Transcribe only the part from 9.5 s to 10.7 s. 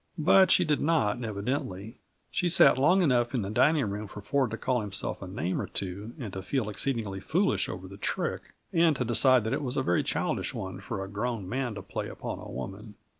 it was a very childish